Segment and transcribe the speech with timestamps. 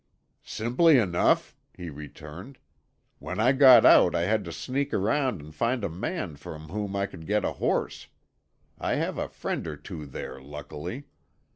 [0.41, 2.57] "Simply enough," he returned.
[3.19, 6.95] "When I got out I had to sneak around and find a man from whom
[6.95, 11.03] I could get a horse—I have a friend or two there, luckily.